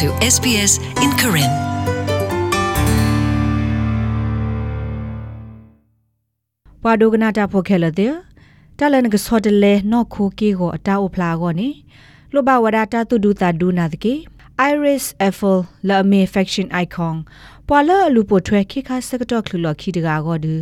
[0.00, 0.72] to SBS
[1.04, 1.52] in Karen.
[6.82, 8.12] ပွာဒိုကနာတာဖိုခဲလတဲ့
[8.78, 11.68] တလနကစောတလေနော်ခိုကီကိုအတာအိုဖလာကိုနိ
[12.34, 14.14] လောဘဝဒတာတူဒူတာဒူနာတကေ
[14.70, 15.58] Iris Eiffel
[15.88, 17.16] la me faction icon
[17.68, 20.54] ပွာလအလူပိုထွဲခိခါစကတော့ခလူလခိတကာကိုဒူ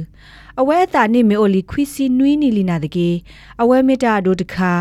[0.61, 3.11] အဝဲတာနိမေအိုလီခွီစီနွီနီလီနာတကေ
[3.62, 4.73] အဝဲမေတာဒိုတခါ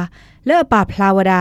[0.47, 1.33] လဲ့ပါဖလာဝဒ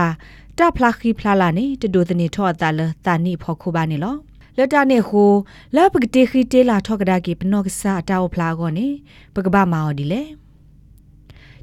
[0.57, 4.15] တာဖလာခိဖလာလာနိတဒိုတနေထောအတာလတာနိဖောခုပါနေလော
[4.57, 5.31] လက်တာနေဟို
[5.75, 8.87] လပကတိခိတေလာထောကဒါကေပနောကဆာအတာဝဖလာကိုနေ
[9.35, 10.21] ပကဘာမာအော်ဒီလေ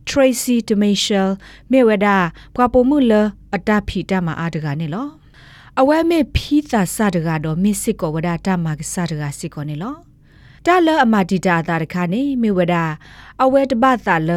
[0.08, 1.28] Tracy Demishel
[1.70, 2.16] မေဝဒါ
[2.54, 3.12] ပွာပိုမှုလ
[3.54, 5.08] အတဖီတမအားတကနေလော
[5.80, 9.94] အဝဲမေဖီသာစတကတော့မစ်စစ်ကောဝဒါတမကစတကစစ်ကောနေလော
[10.66, 12.84] တာလအမတီတာတာတခါနေမေဝဒါ
[13.42, 14.30] အဝဲတပတ်သာလ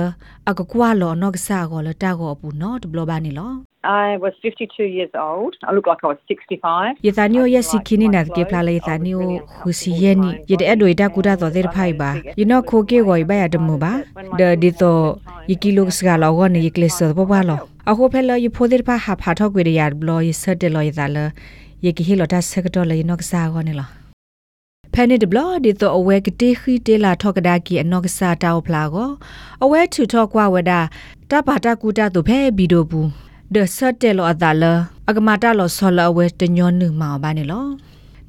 [0.50, 5.56] အကကွာလောနော့ကဆာကောလတာကောပူနော်တဘလဘာနေလော I was 52 years old.
[5.64, 6.96] I looked like I was 65.
[7.08, 9.16] ယသနီယစီခိနေနာကေဖလာလေသနီယ
[9.60, 13.94] ဟူစီယနီယတဲ့ဒွေတာကူတာတော်တဲ့ဖိုင်ပါယနောခိုကေကိုဘယဒမဘာ
[14.40, 14.98] ဒဒီတို
[15.52, 17.60] ယကီလုကစကလောကနေယကလစ်စောပပလော
[17.90, 21.18] အခုဖဲလယဖိုတဲ့ဖာဟာဖာထောက်ကွေရရဘလောယဆတ်တယ်လောယသလ
[21.86, 23.90] ယကီဟီလောတာစကတော့လေနောကစားကောနေလော
[24.94, 29.10] ဖဲနေဒဘလဒီတော့အဝဲကတိခီတေလာထောက်ကဒါကီအနောက်ကစားတောက်ဖလာကို
[29.64, 30.80] အဝဲထူထောက်ကွာဝဒါ
[31.32, 34.64] တပါတကူတာတို့ဖဲဘီဒိုဘူး ဒဆတ်တယ်လောအဒါလ
[35.10, 37.66] အကမာတာလောဆောလအဝဲတညောနုမောဘာနေလော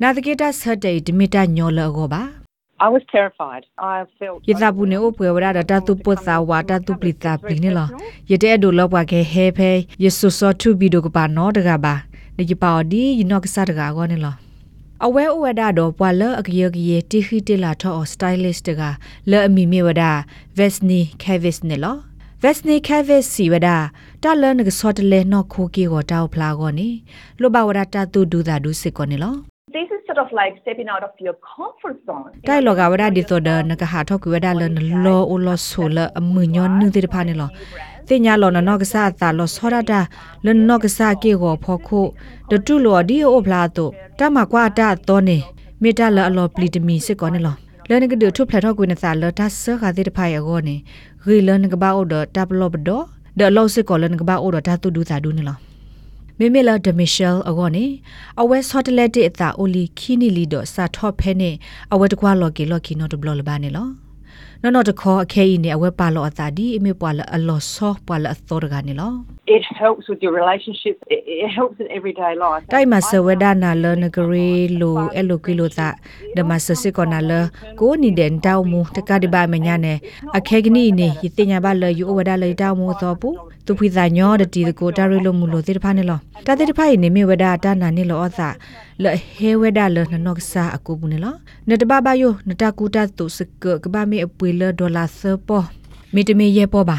[0.01, 2.23] နာတကေတာဆတ်တယ်ဒီမီတာညောလောကိုပါ
[2.87, 3.63] I was terrified.
[3.95, 7.89] I felt ယသဘူးနေအပွေဝရတာတူပုသဝါတတူပလီတာပလီနေလော
[8.31, 9.71] ယတဲ့ဒိုလောပွားခဲဟဲဖဲ
[10.05, 11.95] ယဆုစောထုဘီဒိုကပါနောတကပါ
[12.37, 14.35] နေကြပါဒီယနော့ကစားတကကောနေလော
[15.07, 18.81] အဝဲအဝဒတော့ပွာလအကရကရတီခီတလာထောစတိုင်လစ်တက
[19.31, 20.03] လဲအမီမီဝဒ
[20.57, 21.97] ဗက်စနီကဲဗစ်နေလော
[22.45, 23.69] ဗက်စနီကဲဗစ်စီဝဒ
[24.23, 26.89] တာလနကစောတလဲနော်ခိုကီကိုတောက်ဖလာကောနေ
[27.41, 29.35] လောဘဝဒတာတူဒူတာဒူစစ်ကောနေလော
[29.77, 32.31] this is sort of like stepping out of your comfort zone.
[32.49, 37.51] တိုင်လောကဝဒဒီတော့ဒနကဟာထောက်ကွေဒလနလောအိုလောဆိုလအမညောနုတိတဖာနေလော
[38.09, 40.01] တင်ညာလောနနောကစားတာလောဆောရတာ
[40.45, 42.01] လနောကစားကေကိုဖောခု
[42.51, 45.39] တတုလောဒီအိုဖလာတော့တမကွာတာတော့နေ
[45.83, 47.57] မေတ္တာလအလောပလီတမီစစ်ကောနေလော
[47.89, 50.77] လနကဒထုဖလက်ထောက်ကွေနသာလတာဆခါတိတဖာယောနေ
[51.25, 52.91] ဂီလနကဘာအိုဒတပ်လောဘဒ
[53.39, 55.57] ဒလောစစ်ကောလနကဘာအိုဒတာတူဒူသာဒူနေလော
[56.39, 57.85] မေမေလာဒမီရှယ်အကောနေ
[58.41, 61.51] အဝဲဆော့တလက်တစ်အသာအိုလီခီနီလီတော့စာထော့ဖဲနေ
[61.93, 63.87] အဝဲတကွာလော်ကီလော်ကီနော်တဘလလဘာနေလော
[64.65, 69.13] နော်နော်တခေါ်အခဲဤနေအဝဲပါလော်အသာဒီအမေပွာလအလော်ဆော့ပွာလအသောတကနေလော
[69.57, 71.01] It helps with your relationships.
[71.15, 72.63] It, it helps in everyday life.
[72.75, 75.89] တိုင်မဆဝဒနာလနဂရီလိုအလိုကီလိုတာ
[76.37, 77.33] ဒမဆစစ်ကောနာလ
[77.81, 79.95] ကိုနီဒန်တောက်မူတကဒီဘာမညာနေ
[80.39, 83.29] အခဲကနီနေယတင်ညာဘလယူဝဒလေတောက်မူသောပူ
[83.67, 88.49] သူဖိသာညောတတီကိုတာရီလိုမူလိုတိတဖာနေလောတာတိတဖာနေမေဝဒတာနာနေလောအသာ
[89.03, 89.05] လ
[89.37, 91.35] ဟေဝဒလနနော့ဆာအကူဘူးနေလော
[91.69, 95.67] နတဘဘယိုနတကူတာတုစကကဘာမေအပွေလဒေါ်လာဆပေါ်
[96.15, 96.99] မီတမီယေပေါ်ပါ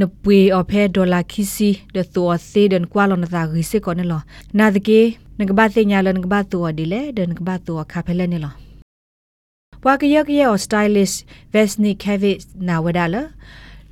[0.00, 4.20] နပွေအဖဲဒေါ်လာခီစီဒသောသေဒန်ကွာလနသာဂီစေကောနေလော
[4.58, 5.00] နာဒကေ
[5.38, 8.54] နကဘာသိညာလနကဘာတောဒီလေဒန်ကဘာတောခါဖဲလဲနေလော
[9.84, 11.16] ဝါကရကရ stylist
[11.52, 12.76] vesni kevit na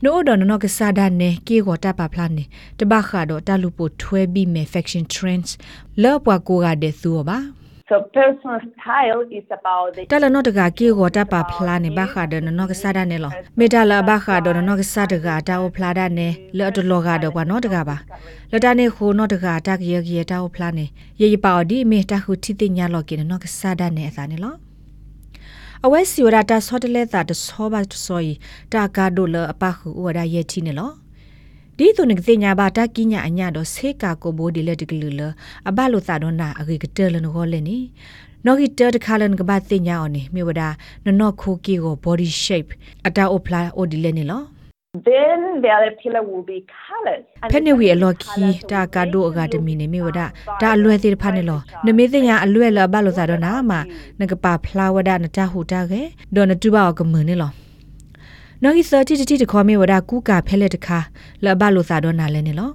[0.05, 2.45] wadala နို့ဒေါ်နော်ကစားဒန်နေကေကိုတပ်ပါဖလာနေ
[2.81, 5.51] တဘခါတော့တလူပိုထွဲပြီးမယ် faction trends
[6.03, 7.39] လောပွားကိုကတဲ့သူပါ
[7.91, 16.29] So personal style is about the တလနော်တကကေကိုတပ်ပါဖလာနေဘခါတော့နော်ကစားဒန်နေလောမေတလာဘခါတော့နော်ကစားတကတာဝဖလာဒန်နေ
[16.59, 17.97] လော်တလောကတော့ကွာနော်တကပါ
[18.51, 20.87] လော်တနေခိုနော်တကတကရရတာဝဖလာနေ
[21.21, 24.55] ရေရပါဒီမေတခုတိတိညာလော်ကေနော်ကစားဒန်နေအသာနေလော
[25.87, 28.33] အဝဲစီဝရတာဆော့တလဲတာတဆောပါတဆောီ
[28.73, 30.91] တာကာဒိုလအပခုဝရရဲ့ချီနေလော
[31.79, 35.21] ဒီသူနေကတိညာဘာတာကိညာအညာတော့ဆေကာကိုဘိုဒီလက်တကလူလ
[35.69, 37.77] အဘလိုသာတော့နာအဂေကတဲလနခေါ်လဲနီ
[38.45, 40.63] နော်ဂီတဲတခါလန်ကဘာတိညာအော်နေမြေဝဒ
[41.07, 42.71] နနော့ခိုကီကို body shape
[43.07, 44.43] အတာအိုဖလာအိုဒီလဲနေလော
[45.03, 47.25] then the other pillar will be colors.
[47.53, 50.21] ဖက်နေဝီအလော်ခီတာကာဒိုအကာဒမီနေမြေဝဒ
[50.63, 53.73] ဒါအလွယ်သေးတဖာနေလောနမေသိညာအလွယ်လဘလိုသာတော့နာမ
[54.21, 56.03] နကပါဖလာဝဒနတဟူတာကေ
[56.35, 57.51] ဒေါ်နတူဘာကမနေလော
[58.63, 60.99] နော်ဂီ30တိတခေါ်မြေဝဒကူကာဖဲလက်တခါ
[61.45, 62.71] လဘလိုသာတော့နာလဲနေလော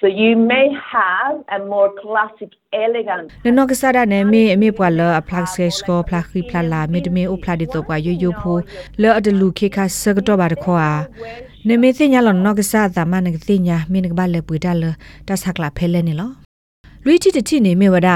[0.00, 2.50] So you may have a more classic,
[2.84, 8.56] elegant နနောကစားရနေမေအမေပွာလအဖလက်ဆေစကိုဖလာခီဖလာလာမေတမေဥဖလာဒီတော့ပွာယိုယိုဖို
[9.02, 9.48] လောအတလူ
[11.64, 14.84] ခေခါစကတော့ပါတခေါ်အာနေမေသိညာလောနောကစားသမနကသိညာမင်းကဘာလေပွေတာလ
[15.26, 16.30] တဆကလာဖဲလဲနေလော
[17.04, 18.08] လူတီတတိနေမေဝဒ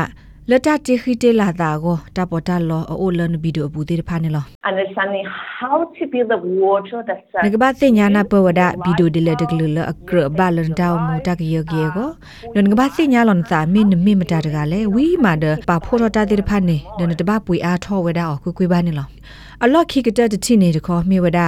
[0.52, 5.26] လတတိခိတေလာတာကိုတပေါ်တာလောအိုလန်ဗီဒီယိုအပူတေဖာနေလော understanding
[5.60, 12.08] how to build the water that's နကဘာသိညာနာပဝဒဗီဒီယိုဒီလက်တကလလအကရဘလန်တောင်းမူတကရကေကို
[12.64, 19.08] နကဘာသိညာလွန်သာမင်းမင်းမတာတကလည်းဝီမာဒပါဖိုရတာတေဖာနေဒနတဘပွေအားထောဝဒအော်ကွကွေးပါနေလော
[19.64, 21.40] အလော့ခိကတတချိနေတခေါမြေဝဒ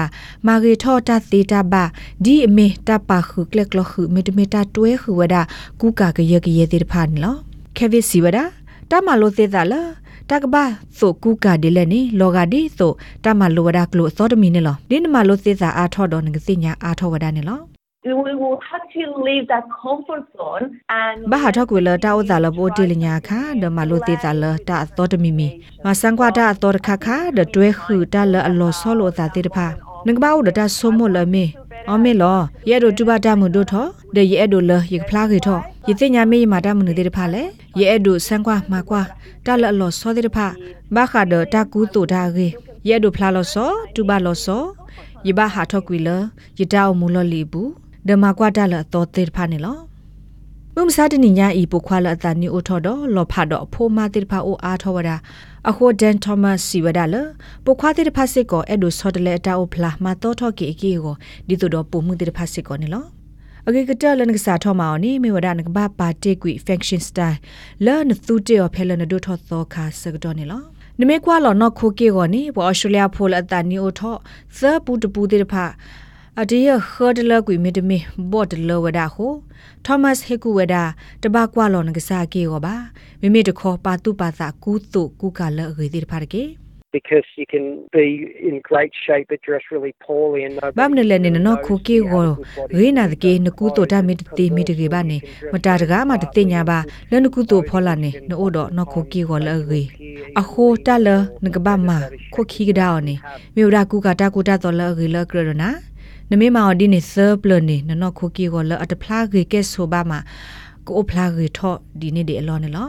[0.46, 1.85] မာဂေထောတာသေးတာဘာ
[2.25, 5.37] ဒီအမေတပါခုကလကလခုမေတမီတာတွဲခုဝဒ
[5.81, 7.35] ကူကာကရကရတေဖာနေလော
[7.76, 8.41] ခေဗီစီဝဒ
[8.90, 9.90] တမလိုသေးတာလား
[10.31, 10.64] တကဘာ
[10.98, 12.92] ဆိုကူကာဒီလည်းနေလောဂါဒီဆို
[13.25, 17.60] တမလိုဝဒကလို့သောတမီနေလောဒီနမလိုသေးတာအားထောတော့ငစညာအားထောဝဒနေလော
[18.04, 20.64] we will have to leave that comfort zone
[21.02, 25.48] and ဘာဟာထောက်ကွေလတာဥဒါလဘောတေလညာခါဒမလိုသေးတာလတာသောတမီမီ
[25.84, 29.66] မဆန်ကွာတာတော်ခါခါဒတွဲခူတာလအလောဆောလိုသာတေတဖာ
[30.06, 31.44] နငဘာဥဒတာဆိုမလမေ
[31.90, 32.38] အမေလော
[32.69, 35.58] ရဲတို့တူပါတမှုတို့ထောဒေရဲတို့လရဖလားခေထော
[35.88, 37.42] ယသိညာမေးမာတမှုနေတေတဖာလေ
[37.81, 39.02] ရဲတို့ဆန်ကွာမာကွာ
[39.46, 40.46] တာလအလောဆောတေတဖာ
[40.94, 42.48] ဘာခါဒတာကူတူတာခေ
[42.88, 44.62] ရဲတို့ဖလားလောဆောတူပါလောဆော
[45.26, 46.08] ယဘာဟာထောက်ကွေလ
[46.58, 47.70] ယတောက်မူလလီဘူး
[48.08, 49.76] ဒမကွာတာလတော်တေတဖာနေလော
[50.76, 55.11] မုံစားတနိညာဤပုခွာလအတန်နီအိုထော်တော့လောဖတ်တော့အဖိုးမတိတဖာအိုအားထောဝဒ
[55.69, 57.17] အခိုဒန်သောမတ်စီဝဒလ
[57.64, 61.14] ပုခွာတိတဖာစစ်ကောအဲ့ဒိုဆော့တလေအတာအိုဖလာမတော်ထော်ကီအကီကို
[61.49, 63.05] ဒီတို့တော့ပုံမှုတိတဖာစစ်ကောနေလော
[63.69, 67.37] အကေကတလနကစားထောမောင်နီမေဝဒနကဘာပါတေကွီဖက်ရှင်စတိုင်
[67.87, 70.62] လာနသူတေော်ဖဲလနဒိုထော်သောခါစကတော့နေလော
[71.00, 74.19] နမေကွာလောနော်ခိုကေကိုနေဘောအော်စတြေးလျဖိုလအတန်နီအိုထော်
[74.58, 75.64] သပူတပူတိတဖာ
[76.38, 77.99] အတရခဒလကွေမီတမီ
[78.32, 79.32] ဘော့တလဝဒါဟို
[79.85, 80.85] သောမတ်ဟေကူဝဒါ
[81.23, 82.75] တဘကွာလောနကစားကေရောပါ
[83.21, 86.44] မိမိတခေါ်ပါတုပါသာကူတုကူကလအဂေတိဖာကေ
[86.93, 88.06] because you can be
[88.49, 92.25] in great shape but dress really poorly and nobody ဘာမနလဲနေနော်ခိုကေကို
[92.79, 95.19] ရေနာတကေနကူတိုတာမီတတိမီတကေပါနေ
[95.53, 96.79] မတာတကားမတတိညာပါ
[97.11, 99.82] လနကူတိုဖောလာနေနို့တော့နော်ခိုကေကိုလအဂေ
[100.41, 101.09] အခိုတလ
[101.44, 101.91] နကဘာမ
[102.35, 103.15] ခိုခီကဒါနေ
[103.55, 105.71] မြေရာကူကတာကူတာတော်လအဂေလကရနာ
[106.32, 110.19] နမေမောင်ဒီနေဆပ်လနေနော်ခိုကေကိုလအတဖလာကေကဲဆိုပါမှာ
[110.87, 112.88] ကိုဖလာကေထော့ဒီနေဒီအလောနေလော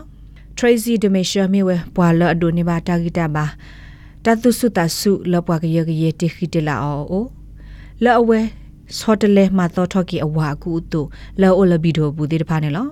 [0.57, 3.45] Tracy Demisha မြေဝဲပွာလအဒိုနေပါတာဂီတာပါ
[4.25, 7.23] တတုစုတဆုလပွားကရကရတိခိတလာအော
[8.03, 8.39] လောအဝဲ
[8.97, 11.01] စောတလဲမှာတော့ထော်ကီအဝါကူတူ
[11.41, 12.87] လောအလဘီဒိုဘူးဒီတဖာနေလော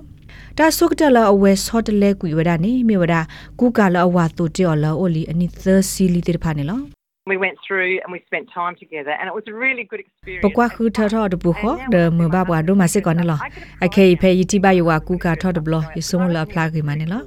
[0.58, 3.16] တာဆုကတလအဝဲစောတလဲကွေဝဒနေမြေဝဒ
[3.60, 6.99] ကူကလအဝါတူတေော်လောအိုလီအနိသစီလီတိတဖာနေလော
[7.32, 10.44] We went through and we spent time together, and it was a really good experience.
[10.46, 13.40] ပကွာခူထထော်တပူခောဒမဘဘွားဒိုမစစ်ကောနလော
[13.86, 17.24] အခေဖဲယတိဘယဝကူကထော်တဘလယဆုံလဖလာကိမနေလော